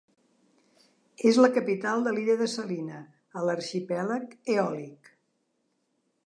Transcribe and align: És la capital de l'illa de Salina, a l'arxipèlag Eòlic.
És 1.31 1.37
la 1.45 1.49
capital 1.57 2.05
de 2.07 2.13
l'illa 2.15 2.37
de 2.39 2.47
Salina, 2.53 3.03
a 3.37 3.45
l'arxipèlag 3.49 4.35
Eòlic. 4.57 5.13